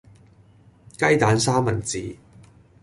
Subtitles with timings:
[0.97, 2.17] 雞蛋三文治